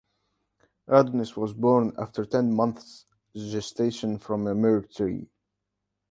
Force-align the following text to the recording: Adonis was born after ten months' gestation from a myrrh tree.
Adonis 0.87 1.37
was 1.37 1.53
born 1.53 1.93
after 1.99 2.25
ten 2.25 2.51
months' 2.55 3.05
gestation 3.35 4.17
from 4.17 4.47
a 4.47 4.55
myrrh 4.55 4.81
tree. 4.81 5.29